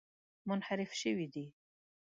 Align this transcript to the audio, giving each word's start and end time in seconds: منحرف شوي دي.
منحرف 0.47 0.89
شوي 1.01 1.25
دي. 1.33 1.45